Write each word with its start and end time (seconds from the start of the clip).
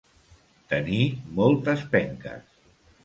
Tenir 0.71 1.03
moltes 1.41 1.85
penques. 1.93 2.51